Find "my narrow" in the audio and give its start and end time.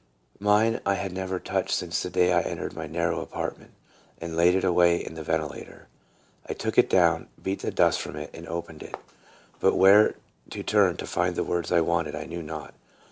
2.73-3.21